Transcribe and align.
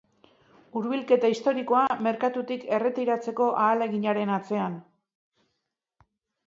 Hurbilketa 0.79 1.29
historikoa 1.33 1.83
merkatutik 2.07 2.65
erretiratzeko 2.79 3.51
ahaleginaren 3.67 4.35
atzean. 4.41 4.81